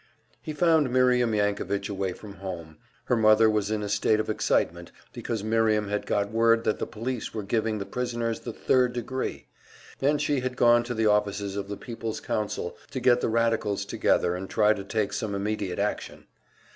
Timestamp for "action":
15.77-16.25